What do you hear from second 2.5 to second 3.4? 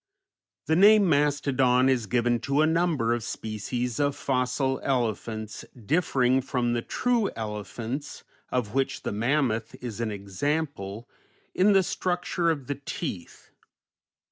a number of